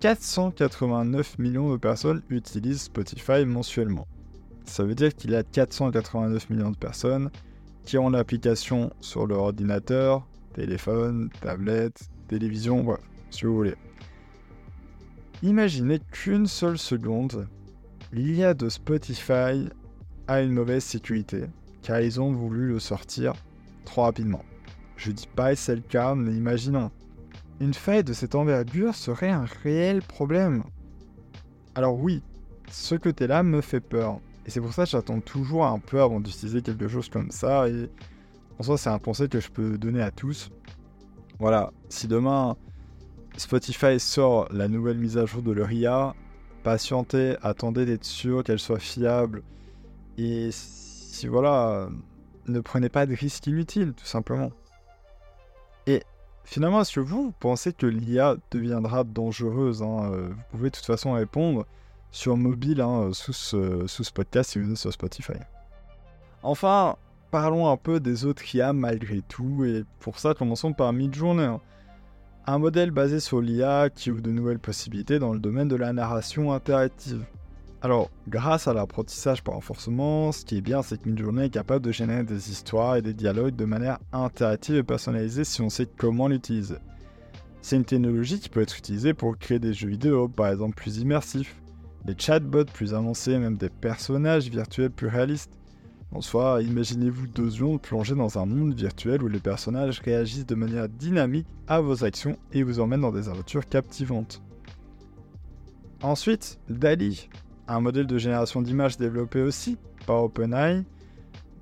489 0.00 1.38
millions 1.38 1.72
de 1.72 1.76
personnes 1.76 2.22
utilisent 2.28 2.82
Spotify 2.82 3.44
mensuellement. 3.44 4.06
Ça 4.64 4.84
veut 4.84 4.94
dire 4.94 5.14
qu'il 5.14 5.30
y 5.30 5.36
a 5.36 5.42
489 5.42 6.50
millions 6.50 6.70
de 6.70 6.76
personnes 6.76 7.30
qui 7.84 7.98
ont 7.98 8.10
l'application 8.10 8.90
sur 9.00 9.26
leur 9.26 9.40
ordinateur, 9.40 10.26
téléphone, 10.54 11.30
tablette, 11.40 12.08
télévision, 12.28 12.82
voilà, 12.82 13.02
si 13.30 13.44
vous 13.44 13.54
voulez. 13.54 13.74
Imaginez 15.42 16.00
qu'une 16.10 16.46
seule 16.46 16.78
seconde, 16.78 17.46
l'IA 18.12 18.54
de 18.54 18.68
Spotify 18.68 19.68
a 20.26 20.40
une 20.40 20.52
mauvaise 20.52 20.84
sécurité, 20.84 21.44
car 21.82 22.00
ils 22.00 22.20
ont 22.20 22.32
voulu 22.32 22.68
le 22.68 22.78
sortir 22.78 23.34
trop 23.84 24.02
rapidement. 24.02 24.44
Je 24.96 25.12
dis 25.12 25.28
pas 25.34 25.54
c'est 25.56 25.76
le 25.76 25.82
cas, 25.82 26.14
mais 26.14 26.32
imaginons. 26.32 26.90
Une 27.60 27.74
faille 27.74 28.04
de 28.04 28.12
cette 28.12 28.34
envergure 28.34 28.94
serait 28.94 29.30
un 29.30 29.46
réel 29.62 30.02
problème. 30.02 30.64
Alors 31.74 31.98
oui, 31.98 32.22
ce 32.70 32.94
côté-là 32.94 33.42
me 33.42 33.60
fait 33.60 33.80
peur. 33.80 34.20
Et 34.46 34.50
c'est 34.50 34.60
pour 34.60 34.72
ça 34.72 34.84
que 34.84 34.90
j'attends 34.90 35.20
toujours 35.20 35.64
un 35.64 35.78
peu 35.78 36.02
avant 36.02 36.20
d'utiliser 36.20 36.62
quelque 36.62 36.88
chose 36.88 37.08
comme 37.08 37.30
ça. 37.30 37.68
Et 37.68 37.88
en 38.58 38.62
soi, 38.62 38.78
c'est 38.78 38.90
un 38.90 38.98
conseil 38.98 39.28
que 39.28 39.40
je 39.40 39.50
peux 39.50 39.78
donner 39.78 40.02
à 40.02 40.10
tous. 40.10 40.50
Voilà, 41.38 41.72
si 41.88 42.06
demain 42.06 42.56
Spotify 43.36 43.98
sort 43.98 44.48
la 44.52 44.68
nouvelle 44.68 44.98
mise 44.98 45.18
à 45.18 45.26
jour 45.26 45.42
de 45.42 45.50
leur 45.52 45.72
IA, 45.72 46.14
patientez, 46.64 47.36
attendez 47.42 47.86
d'être 47.86 48.04
sûr 48.04 48.42
qu'elle 48.42 48.58
soit 48.58 48.80
fiable. 48.80 49.42
Et 50.18 50.48
si 50.50 51.28
voilà, 51.28 51.88
ne 52.48 52.60
prenez 52.60 52.88
pas 52.88 53.06
de 53.06 53.14
risques 53.14 53.46
inutiles, 53.46 53.92
tout 53.92 54.06
simplement. 54.06 54.50
Et 55.86 56.02
finalement, 56.44 56.80
est-ce 56.80 56.94
que 56.94 57.00
vous, 57.00 57.32
pensez 57.38 57.72
que 57.72 57.86
l'IA 57.86 58.36
deviendra 58.50 59.04
dangereuse 59.04 59.82
hein, 59.82 60.10
euh, 60.12 60.28
Vous 60.30 60.42
pouvez 60.50 60.70
de 60.70 60.74
toute 60.74 60.86
façon 60.86 61.12
répondre 61.12 61.66
sur 62.10 62.36
mobile 62.36 62.80
hein, 62.80 63.10
sous, 63.12 63.32
ce, 63.32 63.86
sous 63.86 64.04
podcast 64.12 64.50
si 64.50 64.58
vous 64.58 64.70
êtes 64.70 64.78
sur 64.78 64.92
Spotify. 64.92 65.34
Enfin, 66.42 66.96
parlons 67.30 67.70
un 67.70 67.76
peu 67.76 68.00
des 68.00 68.24
autres 68.24 68.54
IA 68.54 68.72
malgré 68.72 69.20
tout, 69.22 69.64
et 69.64 69.84
pour 70.00 70.18
ça, 70.18 70.34
commençons 70.34 70.72
par 70.72 70.92
Midjourney. 70.92 71.44
Hein. 71.44 71.60
Un 72.46 72.58
modèle 72.58 72.90
basé 72.90 73.20
sur 73.20 73.40
l'IA 73.40 73.88
qui 73.88 74.10
ouvre 74.10 74.20
de 74.20 74.30
nouvelles 74.30 74.58
possibilités 74.58 75.18
dans 75.18 75.32
le 75.32 75.38
domaine 75.38 75.66
de 75.66 75.76
la 75.76 75.94
narration 75.94 76.52
interactive. 76.52 77.24
Alors, 77.80 78.10
grâce 78.28 78.68
à 78.68 78.74
l'apprentissage 78.74 79.42
par 79.42 79.54
renforcement, 79.54 80.30
ce 80.30 80.44
qui 80.44 80.58
est 80.58 80.60
bien, 80.60 80.82
c'est 80.82 81.00
que 81.00 81.08
Midjourney 81.08 81.46
est 81.46 81.50
capable 81.50 81.82
de 81.82 81.90
générer 81.90 82.22
des 82.22 82.50
histoires 82.50 82.96
et 82.96 83.02
des 83.02 83.14
dialogues 83.14 83.56
de 83.56 83.64
manière 83.64 83.98
interactive 84.12 84.76
et 84.76 84.82
personnalisée 84.82 85.44
si 85.44 85.62
on 85.62 85.70
sait 85.70 85.88
comment 85.96 86.28
l'utiliser. 86.28 86.76
C'est 87.62 87.76
une 87.76 87.86
technologie 87.86 88.38
qui 88.38 88.50
peut 88.50 88.60
être 88.60 88.76
utilisée 88.76 89.14
pour 89.14 89.38
créer 89.38 89.58
des 89.58 89.72
jeux 89.72 89.88
vidéo, 89.88 90.28
par 90.28 90.48
exemple 90.48 90.74
plus 90.74 90.98
immersifs, 90.98 91.56
des 92.04 92.14
chatbots 92.18 92.66
plus 92.66 92.92
avancés, 92.92 93.38
même 93.38 93.56
des 93.56 93.70
personnages 93.70 94.50
virtuels 94.50 94.90
plus 94.90 95.08
réalistes. 95.08 95.58
En 96.14 96.20
soi, 96.20 96.62
imaginez-vous 96.62 97.26
deux 97.26 97.50
secondes 97.50 97.82
plongés 97.82 98.14
dans 98.14 98.38
un 98.38 98.46
monde 98.46 98.72
virtuel 98.72 99.20
où 99.24 99.26
les 99.26 99.40
personnages 99.40 99.98
réagissent 99.98 100.46
de 100.46 100.54
manière 100.54 100.88
dynamique 100.88 101.48
à 101.66 101.80
vos 101.80 102.04
actions 102.04 102.38
et 102.52 102.62
vous 102.62 102.78
emmènent 102.78 103.00
dans 103.00 103.10
des 103.10 103.28
aventures 103.28 103.68
captivantes. 103.68 104.40
Ensuite, 106.02 106.60
DALI, 106.68 107.28
un 107.66 107.80
modèle 107.80 108.06
de 108.06 108.16
génération 108.16 108.62
d'images 108.62 108.96
développé 108.96 109.42
aussi 109.42 109.76
par 110.06 110.22
OpenAI. 110.22 110.84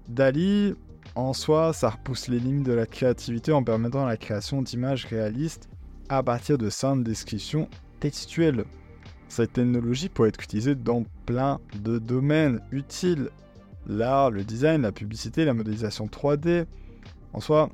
DALI, 0.09 0.75
en 1.15 1.33
soi, 1.33 1.73
ça 1.73 1.89
repousse 1.89 2.29
les 2.29 2.39
limites 2.39 2.67
de 2.67 2.73
la 2.73 2.85
créativité 2.85 3.53
en 3.53 3.65
permettant 3.65 4.05
la 4.05 4.19
création 4.19 4.61
d'images 4.61 5.07
réalistes 5.07 5.71
à 6.11 6.23
partir 6.23 6.59
de 6.59 6.69
simples 6.69 7.05
descriptions 7.05 7.71
textuelles. 8.01 8.67
Cette 9.29 9.55
technologie 9.55 10.11
peut 10.11 10.27
être 10.27 10.45
utilisée 10.45 10.75
dans 10.75 11.05
plein 11.25 11.59
de 11.83 11.99
domaines 11.99 12.61
utiles 12.71 13.31
l'art, 13.87 14.31
le 14.31 14.45
design, 14.45 14.83
la 14.83 14.93
publicité, 14.93 15.45
la 15.45 15.55
modélisation 15.55 16.07
3D. 16.07 16.67
En 17.33 17.41
soi, 17.41 17.71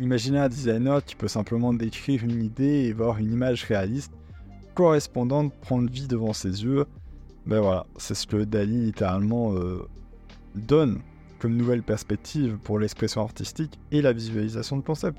imaginez 0.00 0.38
un 0.38 0.48
designer 0.48 1.04
qui 1.04 1.14
peut 1.14 1.28
simplement 1.28 1.72
décrire 1.72 2.24
une 2.24 2.42
idée 2.42 2.84
et 2.84 2.92
voir 2.92 3.18
une 3.18 3.32
image 3.32 3.64
réaliste 3.64 4.12
correspondante 4.74 5.54
prendre 5.62 5.90
vie 5.90 6.06
devant 6.06 6.32
ses 6.32 6.62
yeux. 6.64 6.86
Ben 7.46 7.60
voilà, 7.60 7.86
c'est 7.96 8.14
ce 8.14 8.26
que 8.26 8.44
Dali 8.44 8.86
littéralement 8.86 9.54
euh, 9.54 9.88
donne 10.54 11.00
comme 11.38 11.56
nouvelle 11.56 11.82
perspective 11.82 12.58
pour 12.62 12.78
l'expression 12.78 13.22
artistique 13.22 13.78
et 13.92 14.02
la 14.02 14.12
visualisation 14.12 14.76
de 14.76 14.82
concept. 14.82 15.18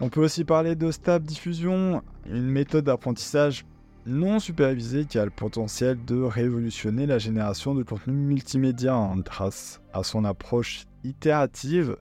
On 0.00 0.08
peut 0.08 0.22
aussi 0.22 0.44
parler 0.44 0.74
de 0.74 0.90
Stab 0.90 1.22
Diffusion, 1.22 2.02
une 2.26 2.46
méthode 2.46 2.84
d'apprentissage 2.84 3.64
non 4.06 4.40
supervisée 4.40 5.04
qui 5.04 5.18
a 5.18 5.24
le 5.24 5.30
potentiel 5.30 6.04
de 6.04 6.20
révolutionner 6.20 7.06
la 7.06 7.18
génération 7.18 7.74
de 7.74 7.82
contenu 7.82 8.14
multimédia 8.14 9.12
grâce 9.18 9.80
à 9.92 10.02
son 10.02 10.24
approche 10.24 10.84
itérative. 11.04 11.96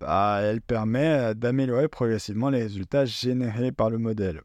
Bah, 0.00 0.40
elle 0.42 0.60
permet 0.60 1.34
d'améliorer 1.34 1.88
progressivement 1.88 2.50
les 2.50 2.62
résultats 2.62 3.04
générés 3.04 3.72
par 3.72 3.90
le 3.90 3.98
modèle. 3.98 4.42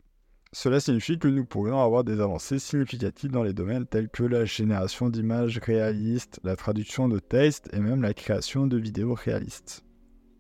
Cela 0.52 0.80
signifie 0.80 1.20
que 1.20 1.28
nous 1.28 1.46
pourrions 1.46 1.84
avoir 1.84 2.04
des 2.04 2.20
avancées 2.22 2.58
significatives 2.58 3.30
dans 3.30 3.44
les 3.44 3.54
domaines 3.54 3.86
tels 3.86 4.10
que 4.10 4.24
la 4.24 4.46
génération 4.46 5.10
d'images 5.10 5.60
réalistes, 5.60 6.40
la 6.44 6.56
traduction 6.56 7.08
de 7.08 7.20
textes 7.20 7.70
et 7.74 7.80
même 7.80 8.02
la 8.02 8.14
création 8.14 8.66
de 8.66 8.78
vidéos 8.78 9.14
réalistes. 9.14 9.84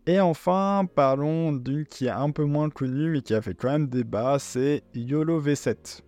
Et 0.08 0.19
enfin, 0.19 0.88
parlons 0.96 1.51
d'une 1.51 1.86
qui 1.86 2.08
est 2.08 2.10
un 2.10 2.31
peu 2.31 2.46
moins 2.46 2.72
connue 2.72 3.12
mais 3.12 3.22
qui 3.22 3.36
a 3.36 3.41
fait 3.41 3.53
quand 3.53 3.69
même 3.69 3.88
débat, 3.88 4.39
c'est 4.39 4.81
YOLO 4.96 5.39
V7. 5.41 6.01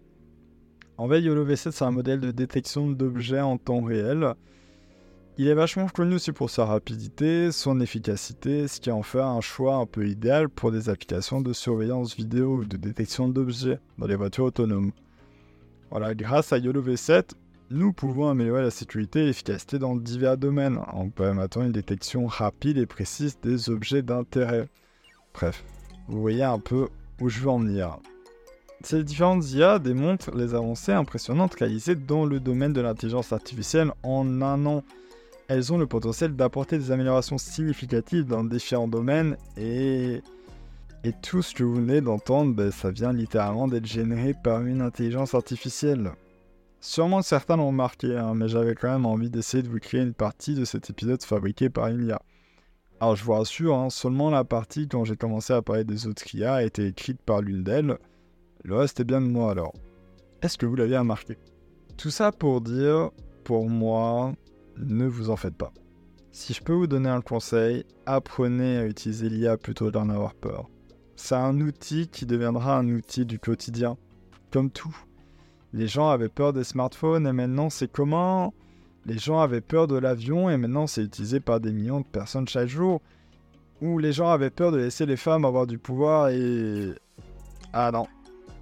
En 1.01 1.09
fait, 1.09 1.19
YOLO 1.19 1.43
V7, 1.43 1.71
c'est 1.71 1.83
un 1.83 1.89
modèle 1.89 2.19
de 2.19 2.29
détection 2.29 2.87
d'objets 2.91 3.41
en 3.41 3.57
temps 3.57 3.81
réel. 3.81 4.35
Il 5.39 5.47
est 5.47 5.55
vachement 5.55 5.87
connu 5.87 6.13
aussi 6.13 6.31
pour 6.31 6.51
sa 6.51 6.65
rapidité, 6.65 7.51
son 7.51 7.79
efficacité, 7.79 8.67
ce 8.67 8.79
qui 8.79 8.91
en 8.91 9.01
fait 9.01 9.19
un 9.19 9.41
choix 9.41 9.77
un 9.77 9.87
peu 9.87 10.07
idéal 10.07 10.47
pour 10.47 10.71
des 10.71 10.89
applications 10.89 11.41
de 11.41 11.53
surveillance 11.53 12.15
vidéo 12.15 12.57
ou 12.57 12.65
de 12.65 12.77
détection 12.77 13.27
d'objets 13.27 13.79
dans 13.97 14.05
les 14.05 14.15
voitures 14.15 14.45
autonomes. 14.45 14.91
Voilà, 15.89 16.13
grâce 16.13 16.53
à 16.53 16.59
YOLO 16.59 16.83
V7, 16.83 17.31
nous 17.71 17.93
pouvons 17.93 18.29
améliorer 18.29 18.61
la 18.61 18.69
sécurité 18.69 19.21
et 19.21 19.25
l'efficacité 19.25 19.79
dans 19.79 19.95
divers 19.95 20.37
domaines, 20.37 20.77
en 20.93 21.09
permettant 21.09 21.63
une 21.63 21.71
détection 21.71 22.27
rapide 22.27 22.77
et 22.77 22.85
précise 22.85 23.39
des 23.41 23.71
objets 23.71 24.03
d'intérêt. 24.03 24.69
Bref, 25.33 25.63
vous 26.07 26.21
voyez 26.21 26.43
un 26.43 26.59
peu 26.59 26.89
où 27.19 27.27
je 27.27 27.39
veux 27.39 27.49
en 27.49 27.57
venir. 27.57 27.97
Ces 28.83 29.03
différentes 29.03 29.51
IA 29.51 29.77
démontrent 29.77 30.35
les 30.35 30.55
avancées 30.55 30.91
impressionnantes 30.91 31.53
réalisées 31.53 31.95
dans 31.95 32.25
le 32.25 32.39
domaine 32.39 32.73
de 32.73 32.81
l'intelligence 32.81 33.31
artificielle 33.31 33.91
en 34.01 34.41
un 34.41 34.65
an. 34.65 34.83
Elles 35.47 35.71
ont 35.71 35.77
le 35.77 35.85
potentiel 35.85 36.35
d'apporter 36.35 36.77
des 36.77 36.91
améliorations 36.91 37.37
significatives 37.37 38.25
dans 38.25 38.43
différents 38.43 38.87
domaines 38.87 39.37
et, 39.55 40.21
et 41.03 41.13
tout 41.21 41.43
ce 41.43 41.53
que 41.53 41.63
vous 41.63 41.75
venez 41.75 42.01
d'entendre, 42.01 42.55
ben, 42.55 42.71
ça 42.71 42.89
vient 42.89 43.13
littéralement 43.13 43.67
d'être 43.67 43.85
généré 43.85 44.33
par 44.33 44.61
une 44.61 44.81
intelligence 44.81 45.35
artificielle. 45.35 46.13
Sûrement 46.79 47.21
certains 47.21 47.57
l'ont 47.57 47.67
remarqué, 47.67 48.17
hein, 48.17 48.33
mais 48.33 48.47
j'avais 48.47 48.73
quand 48.73 48.91
même 48.91 49.05
envie 49.05 49.29
d'essayer 49.29 49.61
de 49.61 49.69
vous 49.69 49.79
créer 49.79 50.01
une 50.01 50.15
partie 50.15 50.55
de 50.55 50.65
cet 50.65 50.89
épisode 50.89 51.21
fabriqué 51.21 51.69
par 51.69 51.87
une 51.87 52.07
IA. 52.07 52.21
Alors 52.99 53.15
je 53.15 53.23
vous 53.23 53.33
rassure, 53.33 53.75
hein, 53.75 53.91
seulement 53.91 54.31
la 54.31 54.43
partie 54.43 54.87
quand 54.87 55.03
j'ai 55.03 55.15
commencé 55.15 55.53
à 55.53 55.61
parler 55.61 55.83
des 55.83 56.07
autres 56.07 56.23
IA 56.33 56.55
a 56.55 56.63
été 56.63 56.87
écrite 56.87 57.21
par 57.21 57.41
l'une 57.41 57.63
d'elles, 57.63 57.97
le 58.63 58.75
reste 58.75 58.99
est 58.99 59.05
bien 59.05 59.21
de 59.21 59.27
moi 59.27 59.51
alors. 59.51 59.73
Est-ce 60.41 60.57
que 60.57 60.65
vous 60.65 60.75
l'aviez 60.75 60.97
remarqué? 60.97 61.37
Tout 61.97 62.09
ça 62.09 62.31
pour 62.31 62.61
dire, 62.61 63.11
pour 63.43 63.69
moi, 63.69 64.33
ne 64.77 65.05
vous 65.05 65.29
en 65.29 65.35
faites 65.35 65.55
pas. 65.55 65.71
Si 66.31 66.53
je 66.53 66.63
peux 66.63 66.73
vous 66.73 66.87
donner 66.87 67.09
un 67.09 67.21
conseil, 67.21 67.83
apprenez 68.05 68.77
à 68.77 68.85
utiliser 68.85 69.29
l'IA 69.29 69.57
plutôt 69.57 69.91
d'en 69.91 70.09
avoir 70.09 70.33
peur. 70.33 70.69
C'est 71.15 71.35
un 71.35 71.59
outil 71.59 72.07
qui 72.07 72.25
deviendra 72.25 72.77
un 72.77 72.87
outil 72.87 73.25
du 73.25 73.37
quotidien, 73.37 73.97
comme 74.51 74.71
tout. 74.71 74.95
Les 75.73 75.87
gens 75.87 76.09
avaient 76.09 76.29
peur 76.29 76.53
des 76.53 76.63
smartphones 76.63 77.27
et 77.27 77.33
maintenant 77.33 77.69
c'est 77.69 77.91
comment? 77.91 78.53
Les 79.05 79.17
gens 79.17 79.39
avaient 79.39 79.61
peur 79.61 79.87
de 79.87 79.97
l'avion 79.97 80.49
et 80.49 80.57
maintenant 80.57 80.87
c'est 80.87 81.03
utilisé 81.03 81.39
par 81.39 81.59
des 81.59 81.71
millions 81.71 82.01
de 82.01 82.05
personnes 82.05 82.47
chaque 82.47 82.67
jour. 82.67 83.01
Ou 83.81 83.97
les 83.97 84.13
gens 84.13 84.29
avaient 84.29 84.49
peur 84.49 84.71
de 84.71 84.77
laisser 84.77 85.05
les 85.05 85.17
femmes 85.17 85.45
avoir 85.45 85.67
du 85.67 85.77
pouvoir 85.77 86.29
et... 86.29 86.91
Ah 87.73 87.91
non. 87.91 88.07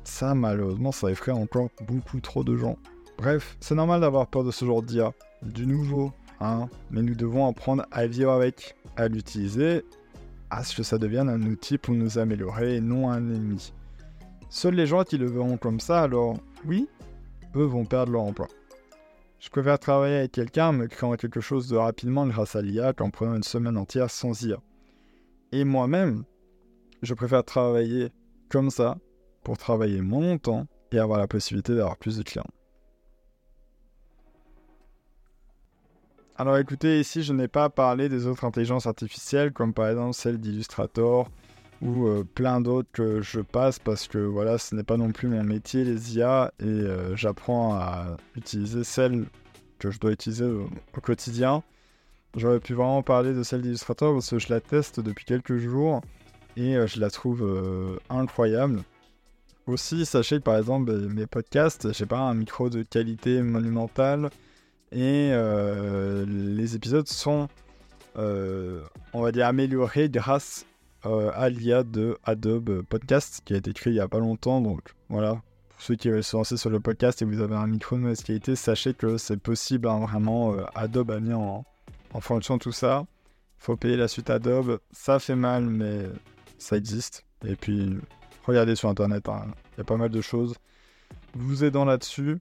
Ça 0.10 0.34
malheureusement 0.34 0.92
ça 0.92 1.12
effraie 1.12 1.32
encore 1.32 1.70
beaucoup 1.88 2.20
trop 2.20 2.44
de 2.44 2.58
gens. 2.58 2.78
Bref, 3.20 3.56
c'est 3.60 3.76
normal 3.76 4.02
d'avoir 4.02 4.28
peur 4.28 4.44
de 4.44 4.50
ce 4.50 4.66
genre 4.66 4.82
d'IA. 4.82 5.14
Du 5.44 5.68
nouveau, 5.68 6.12
hein. 6.42 6.68
Mais 6.90 7.04
nous 7.04 7.14
devons 7.14 7.48
apprendre 7.48 7.86
à 7.92 8.08
vivre 8.08 8.32
avec, 8.32 8.76
à 8.98 9.08
l'utiliser, 9.08 9.86
à 10.50 10.64
ce 10.64 10.76
que 10.76 10.84
ça 10.84 10.98
devienne 10.98 11.30
un 11.30 11.42
outil 11.44 11.78
pour 11.78 11.94
nous 11.94 12.18
améliorer 12.18 12.78
et 12.78 12.82
non 12.82 13.10
un 13.10 13.30
ennemi. 13.30 13.72
Seuls 14.50 14.74
les 14.74 14.88
gens 14.88 15.04
qui 15.04 15.20
le 15.20 15.28
verront 15.28 15.58
comme 15.58 15.80
ça, 15.80 16.02
alors 16.02 16.38
oui, 16.66 16.90
eux 17.56 17.64
vont 17.64 17.86
perdre 17.86 18.12
leur 18.12 18.24
emploi. 18.24 18.48
Je 19.40 19.50
préfère 19.50 19.78
travailler 19.78 20.18
avec 20.18 20.32
quelqu'un 20.32 20.72
me 20.72 20.88
créant 20.88 21.16
quelque 21.18 21.40
chose 21.40 21.70
de 21.70 21.78
rapidement 21.78 22.26
grâce 22.26 22.56
à 22.56 22.64
l'IA 22.64 22.94
qu'en 22.94 23.12
prenant 23.12 23.36
une 23.36 23.44
semaine 23.44 23.78
entière 23.78 24.10
sans 24.10 24.42
IA. 24.42 24.58
Et 25.52 25.64
moi-même, 25.64 26.24
je 27.04 27.14
préfère 27.14 27.46
travailler 27.46 28.10
comme 28.50 28.72
ça 28.72 28.98
pour 29.44 29.58
travailler 29.58 30.02
moins 30.02 30.22
longtemps 30.22 30.68
et 30.92 31.00
avoir 31.00 31.20
la 31.20 31.28
possibilité 31.28 31.76
d'avoir 31.76 31.98
plus 31.98 32.18
de 32.18 32.24
clients. 32.24 32.48
Alors 36.40 36.58
écoutez, 36.58 37.02
ici 37.02 37.22
je 37.22 37.34
n'ai 37.34 37.50
pas 37.50 37.70
parlé 37.70 38.08
des 38.08 38.26
autres 38.26 38.46
intelligences 38.46 38.88
artificielles 38.88 39.52
comme 39.52 39.74
par 39.74 39.90
exemple 39.90 40.14
celle 40.14 40.40
d'Illustrator 40.40 41.30
ou 41.82 42.08
euh, 42.08 42.24
plein 42.24 42.62
d'autres 42.62 42.90
que 42.94 43.22
je 43.22 43.42
passe 43.42 43.80
parce 43.80 44.08
que 44.08 44.20
voilà, 44.20 44.58
ce 44.58 44.74
n'est 44.74 44.84
pas 44.84 44.96
non 44.96 45.12
plus 45.12 45.28
mon 45.28 45.44
métier 45.44 45.84
les 45.84 46.16
IA 46.16 46.54
et 46.60 46.64
euh, 46.64 47.16
j'apprends 47.16 47.74
à 47.74 48.18
utiliser 48.38 48.86
celles 48.86 49.26
que 49.80 49.92
je 49.92 50.00
dois 50.00 50.12
utiliser 50.12 50.46
au, 50.46 50.70
quotidien. 51.02 51.64
J'aurais 52.38 52.60
pu 52.62 52.74
vraiment 52.74 53.02
parler 53.02 53.34
de 53.34 53.44
celle 53.44 53.62
d'Illustrator 53.62 54.14
parce 54.14 54.30
que 54.30 54.40
je 54.40 54.48
la 54.50 54.62
teste 54.62 55.00
depuis 55.00 55.26
quelques 55.26 55.58
jours 55.58 56.02
et 56.56 56.78
euh, 56.78 56.88
je 56.88 57.02
la 57.02 57.10
trouve 57.10 58.00
incroyable. 58.10 58.84
Aussi, 59.70 60.04
sachez 60.08 60.38
que 60.40 60.44
par 60.44 60.58
exemple 60.58 60.92
mes 61.10 61.28
podcasts, 61.28 61.94
j'ai 61.94 62.08
pas 62.08 62.18
un 62.18 62.34
micro 62.34 62.72
de 62.72 62.82
qualité 62.82 63.44
monumentale 63.44 64.32
et 64.92 65.30
euh, 65.32 66.26
les 66.28 66.76
épisodes 66.76 67.08
sont, 67.08 67.48
euh, 68.18 68.82
on 69.14 69.22
va 69.22 69.32
dire, 69.32 69.46
améliorés 69.46 70.10
grâce 70.10 70.66
euh, 71.06 71.30
à 71.36 71.50
l'IA 71.50 71.84
de 71.84 72.18
Adobe 72.24 72.82
Podcast 72.82 73.42
qui 73.46 73.54
a 73.54 73.58
été 73.58 73.72
créé 73.74 73.94
il 73.94 73.98
n'y 73.98 74.02
a 74.02 74.08
pas 74.08 74.18
longtemps. 74.18 74.60
Donc 74.60 74.96
voilà, 75.08 75.40
pour 75.70 75.82
ceux 75.84 75.94
qui 75.94 76.10
veulent 76.10 76.24
se 76.24 76.36
lancer 76.36 76.58
sur 76.58 76.72
le 76.72 76.80
podcast 76.80 77.22
et 77.22 77.26
vous 77.26 77.40
avez 77.40 77.56
un 77.56 77.68
micro 77.68 77.96
de 77.96 78.02
mauvaise 78.02 78.24
qualité, 78.24 78.56
sachez 78.56 78.96
que 78.96 79.20
c'est 79.20 79.38
possible. 79.38 79.88
Hein, 79.88 80.00
vraiment, 80.00 80.56
Adobe 80.74 81.12
a 81.12 81.20
mis 81.20 81.34
en, 81.34 81.64
fonction 82.22 82.58
tout 82.58 82.72
ça. 82.72 83.06
Faut 83.60 83.78
payer 83.78 83.98
la 83.98 84.08
suite 84.08 84.32
Adobe. 84.32 84.80
Ça 84.92 85.20
fait 85.20 85.36
mal, 85.36 85.66
mais 85.66 86.08
ça 86.58 86.76
existe. 86.76 87.24
Et 87.46 87.56
puis, 87.56 88.00
regardez 88.46 88.76
sur 88.76 88.90
Internet, 88.90 89.28
hein, 89.30 89.46
il 89.74 89.80
y 89.80 89.82
a 89.82 89.84
pas 89.84 89.98
mal 89.98 90.10
de 90.10 90.22
choses 90.22 90.56
vous 91.36 91.64
aidant 91.64 91.86
là-dessus. 91.86 92.40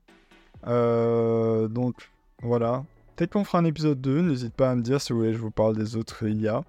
donc, 0.65 2.11
voilà. 2.43 2.85
Peut-être 3.17 3.33
qu'on 3.33 3.45
fera 3.45 3.59
un 3.59 3.65
épisode 3.65 4.01
2, 4.01 4.23
n'hésite 4.23 4.55
pas 4.55 4.71
à 4.71 4.75
me 4.77 4.83
dire 4.83 5.01
si 5.01 5.13
vous 5.13 5.19
voulez 5.19 5.33
que 5.33 5.37
je 5.37 5.43
vous 5.43 5.51
parle 5.51 5.77
des 5.77 5.97
autres 5.97 6.29
IA. 6.29 6.63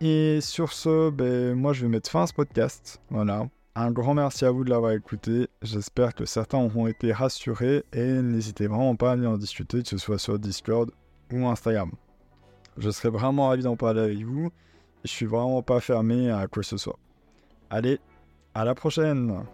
Et 0.00 0.40
sur 0.40 0.72
ce, 0.72 1.10
ben, 1.10 1.54
moi 1.54 1.72
je 1.72 1.82
vais 1.82 1.88
mettre 1.88 2.10
fin 2.10 2.22
à 2.22 2.26
ce 2.26 2.32
podcast. 2.32 3.00
Voilà. 3.10 3.48
Un 3.74 3.90
grand 3.90 4.14
merci 4.14 4.44
à 4.44 4.50
vous 4.50 4.64
de 4.64 4.70
l'avoir 4.70 4.92
écouté. 4.92 5.48
J'espère 5.62 6.14
que 6.14 6.24
certains 6.24 6.58
auront 6.58 6.86
été 6.86 7.12
rassurés 7.12 7.84
et 7.92 8.22
n'hésitez 8.22 8.66
vraiment 8.66 8.96
pas 8.96 9.12
à 9.12 9.16
venir 9.16 9.30
en 9.30 9.36
discuter, 9.36 9.82
que 9.82 9.88
ce 9.88 9.98
soit 9.98 10.18
sur 10.18 10.38
Discord 10.38 10.90
ou 11.32 11.46
Instagram. 11.46 11.90
Je 12.76 12.90
serais 12.90 13.10
vraiment 13.10 13.48
ravi 13.48 13.62
d'en 13.62 13.76
parler 13.76 14.00
avec 14.00 14.24
vous. 14.24 14.50
Je 15.04 15.10
suis 15.10 15.26
vraiment 15.26 15.62
pas 15.62 15.80
fermé 15.80 16.30
à 16.30 16.46
quoi 16.46 16.62
que 16.62 16.68
ce 16.68 16.76
soit. 16.76 16.98
Allez, 17.70 18.00
à 18.58 18.64
la 18.64 18.74
prochaine 18.74 19.44